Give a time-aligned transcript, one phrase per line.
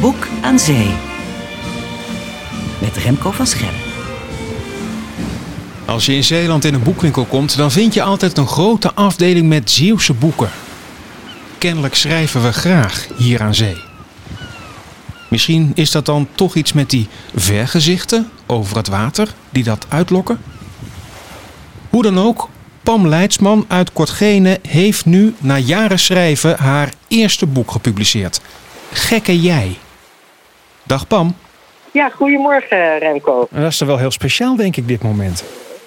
[0.00, 0.90] Boek aan Zee.
[2.80, 3.80] Met Remco van Schellen.
[5.84, 9.48] Als je in Zeeland in een boekwinkel komt, dan vind je altijd een grote afdeling
[9.48, 10.50] met Zeeuwse boeken.
[11.58, 13.76] Kennelijk schrijven we graag hier aan zee.
[15.28, 20.40] Misschien is dat dan toch iets met die vergezichten over het water die dat uitlokken?
[21.90, 22.48] Hoe dan ook,
[22.86, 28.40] Pam Leidsman uit Kortgene heeft nu na jaren schrijven haar eerste boek gepubliceerd.
[28.92, 29.76] Gekke Jij.
[30.82, 31.36] Dag Pam.
[31.92, 33.48] Ja, goedemorgen Remco.
[33.50, 35.44] Dat is er wel heel speciaal denk ik dit moment.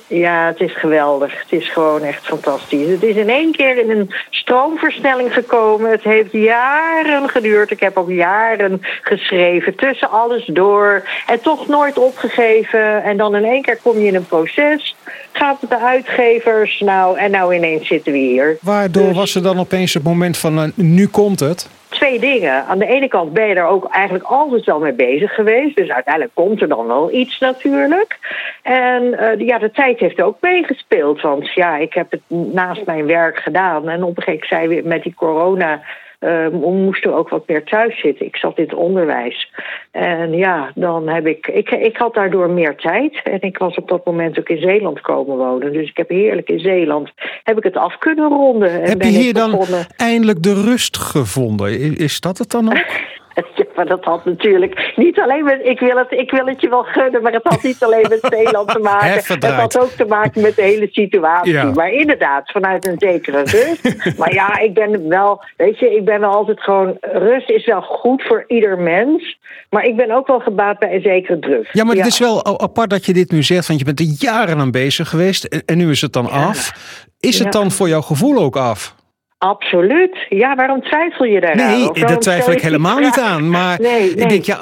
[0.10, 1.40] Ja, het is geweldig.
[1.40, 2.88] Het is gewoon echt fantastisch.
[2.88, 5.92] Het is in één keer in een stroomversnelling gekomen.
[5.92, 7.72] Het heeft jaren geduurd.
[7.72, 11.04] Ik heb ook jaren geschreven, tussen alles door.
[11.28, 13.04] En toch nooit opgegeven.
[13.04, 14.96] En dan in één keer kom je in een proces.
[15.32, 16.80] Gaat het de uitgevers?
[16.80, 18.58] Nou, en nou ineens zitten we hier.
[18.62, 21.70] Waardoor Dus- was er dan opeens het moment van uh, nu komt het?
[22.00, 22.66] Twee dingen.
[22.66, 25.76] Aan de ene kant ben je er ook eigenlijk altijd wel mee bezig geweest.
[25.76, 28.20] Dus uiteindelijk komt er dan wel iets natuurlijk.
[28.62, 31.22] En uh, ja, de tijd heeft ook meegespeeld.
[31.22, 32.22] Want ja, ik heb het
[32.54, 33.90] naast mijn werk gedaan.
[33.90, 35.82] En op een gegeven moment zei met die corona.
[36.20, 38.26] Uh, moesten ook wat meer thuis zitten.
[38.26, 39.52] Ik zat in het onderwijs.
[39.92, 41.70] En ja, dan heb ik, ik.
[41.70, 43.22] Ik had daardoor meer tijd.
[43.24, 45.74] En ik was op dat moment ook in Zeeland komen wonen.
[45.74, 47.12] Dus ik heb heerlijk in Zeeland.
[47.44, 48.82] Heb ik het af kunnen ronden.
[48.82, 49.88] En heb ben je hier dan begonnen.
[49.98, 51.98] eindelijk de rust gevonden?
[51.98, 52.86] Is dat het dan ook?
[53.60, 55.60] Ja, maar dat had natuurlijk niet alleen met.
[55.64, 58.28] Ik wil, het, ik wil het je wel gunnen, maar het had niet alleen met
[58.34, 59.10] Zeeland te maken.
[59.10, 61.52] Het had ook te maken met de hele situatie.
[61.52, 61.64] Ja.
[61.64, 64.04] Maar inderdaad, vanuit een zekere rust.
[64.20, 65.44] maar ja, ik ben wel.
[65.58, 66.98] Weet je, ik ben wel altijd gewoon.
[67.02, 69.38] Rust is wel goed voor ieder mens.
[69.70, 71.70] Maar ik ben ook wel gebaat bij een zekere druk.
[71.72, 74.16] Ja, maar het is wel apart dat je dit nu zegt, want je bent er
[74.20, 76.74] jaren aan bezig geweest en, en nu is het dan af.
[77.20, 78.96] Is het dan voor jouw gevoel ook af?
[79.40, 80.26] Absoluut.
[80.30, 83.50] Ja, waarom twijfel je daar Nee, daar twijfel ik helemaal niet aan.
[83.50, 84.10] Maar nee, nee.
[84.10, 84.56] ik denk, ja,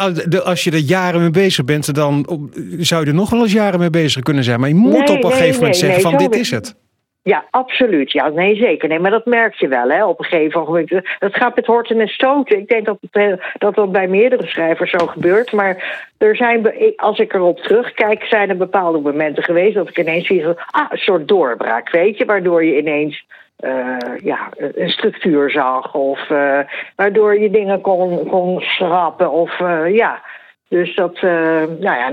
[0.43, 2.25] als je er jaren mee bezig bent, dan
[2.77, 4.59] zou je er nog wel eens jaren mee bezig kunnen zijn.
[4.59, 6.75] Maar je moet nee, op een gegeven moment zeggen van dit is het.
[7.23, 8.11] Ja, absoluut.
[8.11, 8.89] Ja, nee, zeker.
[8.89, 10.89] Nee, maar dat merk je wel, hè, op een gegeven moment.
[11.19, 12.57] Dat gaat met horten en stoten.
[12.57, 15.51] Ik denk dat het, dat, dat bij meerdere schrijvers zo gebeurt.
[15.51, 20.27] Maar er zijn, als ik erop terugkijk, zijn er bepaalde momenten geweest dat ik ineens
[20.27, 23.25] zie, ah, een soort doorbraak, weet je, waardoor je ineens
[23.65, 25.93] uh, ja, een structuur zag.
[25.93, 26.59] Of uh,
[26.95, 29.31] waardoor je dingen kon, kon schrappen.
[29.31, 30.21] Of uh, ja.
[30.69, 32.07] Dus dat, nou ja,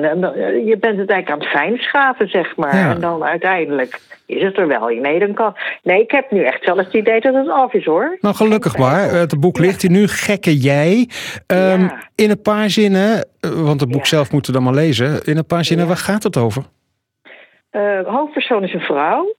[0.47, 2.77] je bent het eigenlijk aan het fijnschaven, zeg maar.
[2.77, 2.91] Ja.
[2.91, 4.89] En dan uiteindelijk is het er wel.
[4.89, 5.57] Nee, dan kan.
[5.83, 8.17] Nee, ik heb nu echt wel het idee dat het af is hoor.
[8.21, 9.01] Nou, gelukkig maar.
[9.01, 10.09] Het boek ligt hier nu.
[10.09, 11.09] Gekke jij.
[11.47, 12.03] Um, ja.
[12.15, 14.07] In een paar zinnen, want het boek ja.
[14.07, 15.25] zelf moeten we dan maar lezen.
[15.25, 16.63] In een paar zinnen, waar gaat het over?
[18.05, 19.35] Hoofdpersoon is een vrouw.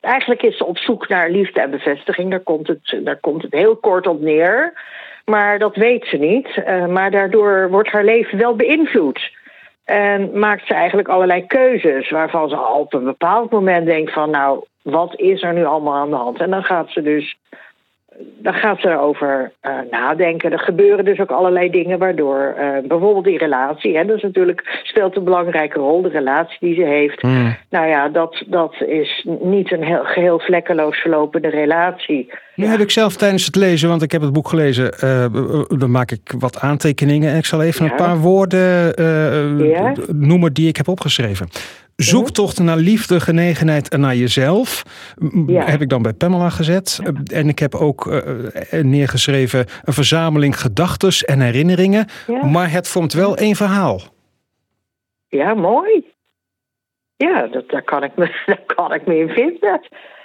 [0.00, 2.30] Eigenlijk is ze op zoek naar liefde en bevestiging.
[2.30, 4.72] Daar komt het, daar komt het heel kort op neer.
[5.24, 6.56] Maar dat weet ze niet.
[6.56, 9.38] Uh, maar daardoor wordt haar leven wel beïnvloed.
[9.84, 14.64] En maakt ze eigenlijk allerlei keuzes waarvan ze op een bepaald moment denkt van nou,
[14.82, 16.40] wat is er nu allemaal aan de hand?
[16.40, 17.36] En dan gaat ze dus
[18.38, 20.52] dan gaat ze erover uh, nadenken.
[20.52, 24.80] Er gebeuren dus ook allerlei dingen waardoor uh, bijvoorbeeld die relatie, hè, dat is natuurlijk
[24.82, 27.22] speelt een belangrijke rol, de relatie die ze heeft.
[27.22, 27.56] Mm.
[27.70, 32.32] Nou ja, dat, dat is niet een heel, geheel vlekkeloos verlopende relatie.
[32.60, 35.24] Nu heb ik zelf tijdens het lezen, want ik heb het boek gelezen, uh,
[35.78, 38.94] dan maak ik wat aantekeningen en ik zal even een paar woorden
[39.68, 39.94] Ja.
[40.12, 41.48] noemen die ik heb opgeschreven.
[41.96, 44.82] Zoektocht naar liefde, genegenheid en naar jezelf.
[45.46, 45.64] Ja.
[45.64, 47.00] Heb ik dan bij Pamela gezet.
[47.32, 52.06] En ik heb ook eh, neergeschreven een verzameling gedachtes en herinneringen.
[52.26, 52.44] Ja.
[52.46, 54.00] Maar het vormt wel één verhaal.
[55.28, 56.04] Ja, mooi.
[57.26, 59.80] Ja, dat, daar, kan ik me, daar kan ik me in vinden.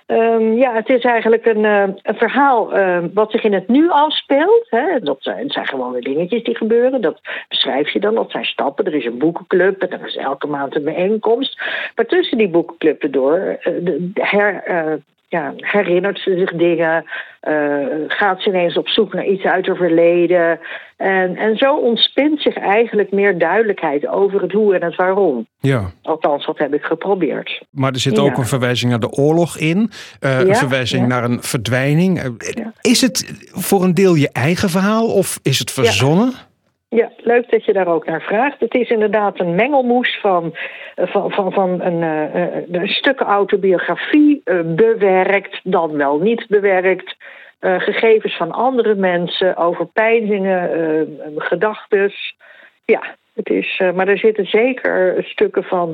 [0.06, 3.89] Ehm, ja, het is eigenlijk een, eh, een verhaal eh, wat zich in het nu
[3.89, 4.66] afspeelt.
[4.69, 5.00] Hè.
[5.00, 7.01] Dat zijn, zijn gewoon weer dingetjes die gebeuren.
[7.01, 8.16] Dat beschrijf je dan.
[8.16, 8.85] Dat zijn stappen.
[8.85, 11.61] Er is een boekenclub en er is elke maand een bijeenkomst.
[11.95, 14.94] Maar tussen die boekenclubben door eh, de, de her, eh,
[15.36, 17.04] ja, herinnert ze zich dingen.
[17.40, 17.54] eh,
[18.08, 20.60] gaat ze ineens op zoek naar iets uit haar verleden.
[20.98, 25.48] En, en zo ontspint zich eigenlijk meer duidelijkheid over het hoe en het waarom.
[25.60, 25.92] Ja.
[26.02, 27.62] Althans, dat heb ik geprobeerd.
[27.72, 28.22] Maar er zit Ja.
[28.22, 29.92] ook een verwijzing naar de oorlog in.
[30.20, 31.08] eh, een verwijzing ja.
[31.08, 32.22] naar een verdwijning.
[32.82, 36.34] Is het voor een deel je eigen verhaal of is het verzonnen?
[36.95, 38.59] Ja, leuk dat je daar ook naar vraagt.
[38.59, 40.56] Het is inderdaad een mengelmoes van,
[40.95, 47.15] eh, van, van, van een, eh, eh, een stuk autobiografie, bewerkt, dan wel niet bewerkt.
[47.59, 50.69] gegevens van andere mensen, overpeinzingen,
[51.36, 52.12] gedachten.
[52.86, 55.94] Ja, het is, maar er zitten zeker stukken van,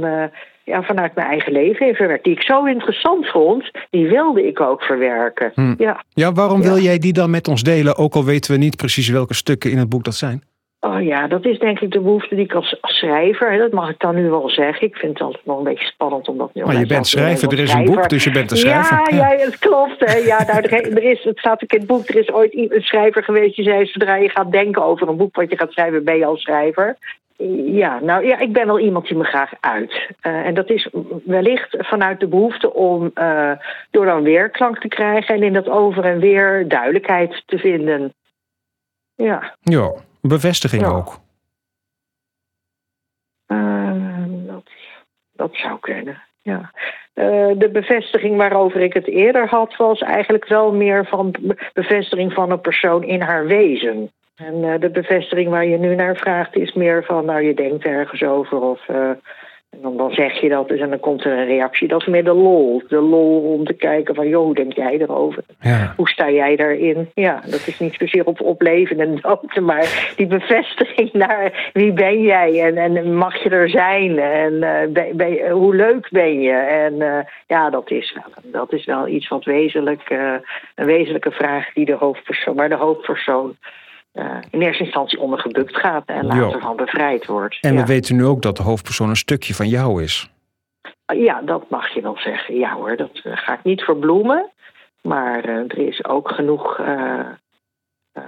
[0.64, 2.24] ja, vanuit mijn eigen leven in verwerkt.
[2.24, 5.52] Die ik zo interessant vond, die wilde ik ook verwerken.
[5.56, 5.74] Hm.
[5.78, 6.04] Ja.
[6.14, 6.68] Ja, waarom Ja.
[6.68, 9.72] wil jij die dan met ons delen, ook al weten we niet precies welke stukken
[9.72, 10.44] in het boek dat zijn?
[10.84, 13.72] Oh ja, dat is denk ik de behoefte die ik als, als schrijver, hè, dat
[13.72, 14.88] mag ik dan nu wel zeggen.
[14.88, 17.52] Ik vind het altijd wel een beetje spannend om dat nu Maar je bent schrijver,
[17.52, 19.14] er is een boek, dus je bent een schrijver.
[19.14, 19.38] Ja, ja.
[19.38, 20.00] het klopt.
[20.00, 20.18] Hè.
[20.18, 23.24] Ja, nou, er, is, het staat ook in het boek, er is ooit een schrijver
[23.24, 26.18] geweest die zei, zodra je gaat denken over een boek wat je gaat schrijven, ben
[26.18, 26.98] je al schrijver.
[27.66, 30.10] Ja, nou ja, ik ben wel iemand die me graag uit.
[30.22, 30.90] Eh, en dat is
[31.26, 33.52] wellicht vanuit de behoefte om eh,
[33.92, 38.14] door dan weerklank te krijgen en in dat over en weer duidelijkheid te vinden.
[39.16, 39.56] Ja.
[39.62, 41.20] Ja, bevestiging ook.
[43.46, 44.70] Eh, dat,
[45.32, 46.72] dat zou kunnen, ja.
[47.14, 52.34] Eh, de bevestiging waarover ik het eerder had, was eigenlijk wel meer van be- bevestiging
[52.34, 54.12] van een persoon in haar wezen.
[54.36, 57.84] En eh, de bevestiging waar je nu naar vraagt, is meer van, nou, je denkt
[57.86, 58.86] ergens over of.
[59.72, 61.88] En dan, zeg je dat dus en dan komt er een reactie.
[61.88, 62.84] Dat is meer de lol.
[62.88, 65.44] De lol om te kijken van, joh, hoe denk jij erover?
[65.62, 65.94] Ja.
[65.98, 67.10] Hoe sta jij daarin?
[67.14, 71.94] Ja, dat is niet zozeer op, op leven en dood, maar die bevestiging naar wie
[71.94, 76.54] ben jij en, en mag je er zijn en eh, ben, hoe leuk ben je?
[76.54, 80.34] En eh, ja, dat is, wel, dat is wel iets wat wezenlijk, eh,
[80.76, 83.56] een wezenlijke vraag die de hoofdpersoon, waar de hoofdpersoon
[84.12, 87.58] eh, in eerste instantie onder gebukt gaat en later van bevrijd wordt.
[87.62, 87.80] En ja.
[87.80, 90.30] we weten nu ook dat de hoofdpersoon een stukje van jou is.
[91.06, 92.56] Ja, dat mag je wel zeggen.
[92.56, 94.52] Ja hoor, dat eh, ga ik niet verbloemen.
[95.02, 96.82] Maar eh, er is ook genoeg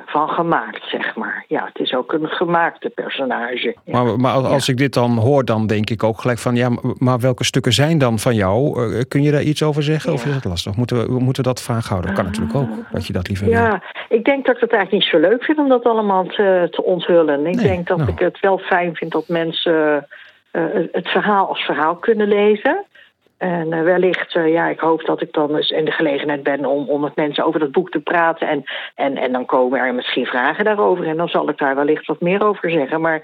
[0.05, 1.45] van gemaakt, zeg maar.
[1.47, 3.75] Ja, het is ook een gemaakte personage.
[3.83, 4.03] Ja.
[4.03, 6.55] Maar, maar als, ik dit dan hoor, dan denk ik ook gelijk van...
[6.55, 8.81] ja, maar- welke stukken zijn dan van jou?
[8.95, 10.75] Eh, kun je daar iets over zeggen of is dat lastig?
[10.75, 12.09] Moeten we, moeten we dat vaag houden?
[12.15, 13.55] Dat kan natuurlijk ook, dat je dat liever wil.
[13.55, 16.67] Ja, ik denk dat ik het eigenlijk niet zo leuk vind om dat allemaal te,
[16.71, 17.45] te onthullen.
[17.45, 18.09] Ik Nee, denk dat nou.
[18.11, 20.07] ik het wel fijn vind dat mensen
[20.51, 22.83] eh, het verhaal als verhaal kunnen lezen.
[23.43, 26.65] En eh, wellicht, eh, ja, ik hoop dat ik dan eens in de gelegenheid ben
[26.65, 28.47] om, om met mensen over dat boek te praten.
[28.47, 28.63] En,
[28.95, 31.07] en, en dan komen er misschien vragen daarover.
[31.07, 33.01] En dan zal ik daar wellicht wat meer over zeggen.
[33.01, 33.15] Maar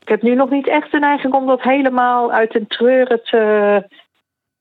[0.00, 3.82] ik heb nu nog niet echt de neiging om dat helemaal uit den treuren te,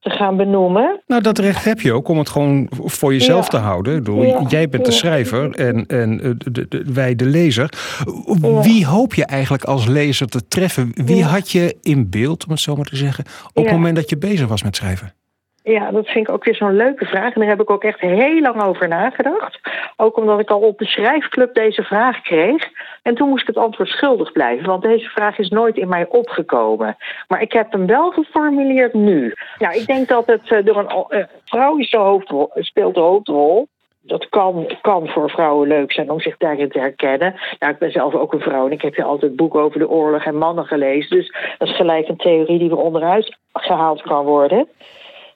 [0.02, 1.02] te gaan benoemen.
[1.08, 3.50] Nou, dat recht heb je ook om het gewoon voor jezelf Ja.
[3.50, 4.04] te houden.
[4.28, 4.42] Ja.
[4.48, 7.70] Jij bent de schrijver en, en eh, de, de- de- wij de lezer.
[8.62, 10.92] Wie hoop je eigenlijk als lezer te treffen?
[11.06, 14.10] Wie had je in beeld, om het zo maar te zeggen, op het moment dat
[14.10, 15.14] je bezig was met schrijven?
[15.64, 17.34] Ja, dat vind ik ook weer zo'n leuke vraag.
[17.34, 19.60] En daar heb ik ook echt heel lang over nagedacht.
[20.02, 22.70] Ook omdat ik al op de schrijfclub deze vraag kreeg.
[23.02, 24.66] En toen moest ik het antwoord schuldig blijven.
[24.66, 26.98] Want deze vraag is nooit in mij opgekomen.
[27.28, 29.34] Maar ik heb hem wel geformuleerd nu.
[29.58, 33.02] Nou, ik denk dat het eh, door een eh, vrouw is de hoofdrol, speelt de
[33.02, 33.68] hoofdrol.
[34.02, 37.36] Dat kan, kan voor vrouwen leuk zijn om zich daarin te herkennen.
[37.60, 39.90] Nou, ik ben zelf ook een vrouw en ik heb je altijd boeken over de
[39.90, 41.18] oorlog en mannen gelezen.
[41.18, 44.68] Dus dat is gelijk een theorie die er onderuit gehaald kan worden.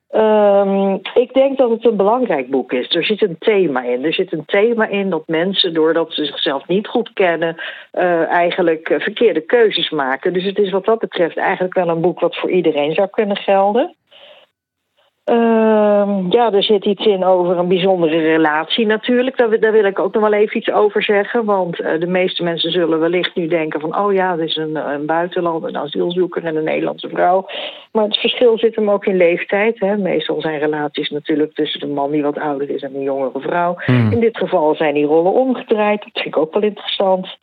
[0.09, 2.95] Ehm, ik denk dat het een belangrijk boek is.
[2.95, 4.05] Er zit een thema in.
[4.05, 7.55] Er zit een thema in dat mensen, doordat ze zichzelf niet goed kennen,
[7.91, 10.33] eh, eigenlijk eh, verkeerde keuzes maken.
[10.33, 13.37] Dus het is wat dat betreft eigenlijk wel een boek wat voor iedereen zou kunnen
[13.37, 13.95] gelden.
[15.25, 19.37] Ehm, ja, er zit iets in over een bijzondere relatie natuurlijk.
[19.37, 21.45] Daar, daar wil ik ook nog wel even iets over zeggen.
[21.45, 23.97] Want eh, de meeste mensen zullen wellicht nu denken van...
[23.97, 27.45] oh ja, dit is een, een buitenland, een asielzoeker en een Nederlandse vrouw.
[27.91, 29.79] Maar het verschil zit hem ook in leeftijd.
[29.79, 29.97] Hè.
[29.97, 33.73] Meestal zijn relaties natuurlijk tussen de man die wat ouder is en een jongere vrouw.
[33.77, 34.11] Hmm.
[34.11, 36.01] In dit geval zijn die rollen omgedraaid.
[36.01, 37.37] Dat vind ik ook wel interessant.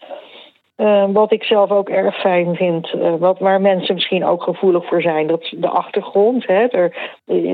[0.83, 4.87] Eh, wat ik zelf ook erg fijn vind, eh, wat, waar mensen misschien ook gevoelig
[4.87, 6.47] voor zijn, dat is de achtergrond.
[6.47, 6.97] Hè, er,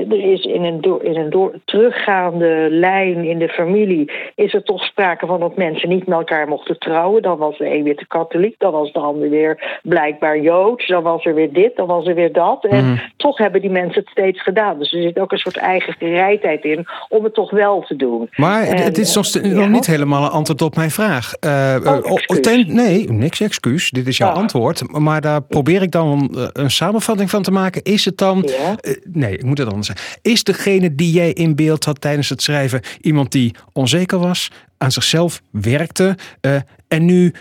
[0.09, 4.63] er is in een, door, in een door, teruggaande lijn in de familie, is er
[4.63, 7.21] toch sprake van dat mensen niet met elkaar mochten trouwen.
[7.21, 11.03] Dan was de een weer te katholiek, dan was de ander weer blijkbaar joods, dan
[11.03, 12.65] was er weer dit, dan was er weer dat.
[12.65, 12.97] En Mhm.
[13.17, 14.79] toch hebben die mensen het steeds gedaan.
[14.79, 18.29] Dus er zit ook een soort eigen gereidheid in om het toch wel te doen.
[18.35, 21.33] Maar En, het is nog, eh, nog niet helemaal een antwoord op mijn vraag.
[21.43, 23.89] Oh, ten- nee, niks excuus.
[23.89, 24.99] Dit is jouw antwoord.
[24.99, 27.83] Maar daar probeer ik dan eh, een samenvatting van te maken.
[27.83, 28.43] Is het dan...
[28.45, 28.75] Ja.
[28.75, 30.19] eh, nee, ik moet het anders zeggen.
[30.21, 32.81] Is degene die jij in beeld had tijdens het schrijven...
[33.01, 36.15] iemand die onzeker was, aan zichzelf werkte...
[36.41, 36.55] eh,
[36.87, 37.33] en nu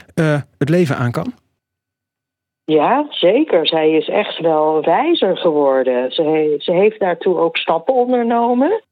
[0.59, 1.33] het leven aan kan?
[2.65, 3.67] Ja, zeker.
[3.67, 6.13] Zij is echt wel wijzer geworden.
[6.13, 8.83] Ze, ze heeft daartoe ook stappen ondernomen.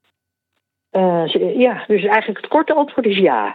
[0.97, 3.55] Eh, ja, dus eigenlijk het korte antwoord is ja.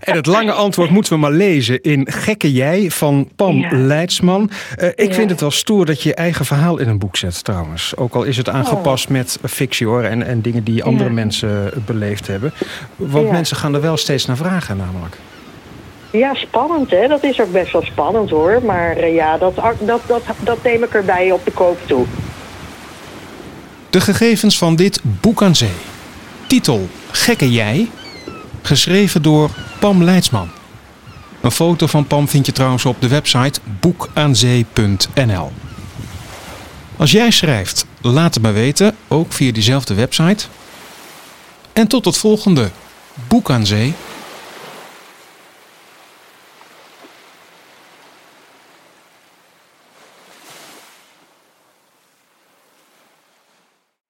[0.00, 3.68] En het lange antwoord moeten we maar lezen in Gekke Jij van Pam Ja.
[3.72, 4.50] Leidsman.
[4.76, 5.12] Eh, ik Ja.
[5.14, 7.96] vind het wel stoer dat je je eigen verhaal in een boek zet trouwens.
[7.96, 11.14] Ook al is het aangepast met fictie hoor en, en dingen die andere Ja.
[11.14, 12.52] mensen beleefd hebben.
[12.96, 15.16] Want mensen gaan er wel steeds naar vragen namelijk.
[16.10, 17.06] Ja, spannend hè.
[17.08, 18.60] Dat is ook best wel spannend hoor.
[18.64, 22.04] Maar eh, ja, dat, dat, dat, dat neem ik erbij op de koop toe.
[23.96, 25.74] De gegevens van dit boek aan zee.
[26.46, 27.90] Titel Gekke Jij.
[28.62, 29.50] Geschreven door
[29.80, 30.48] Pam Leidsman.
[31.40, 35.52] Een foto van Pam vind je trouwens op de website boekaanzee.nl.
[36.96, 40.44] Als jij schrijft, laat het me weten, ook via diezelfde website.
[41.72, 42.70] En tot het volgende
[43.28, 43.94] Boek aan Zee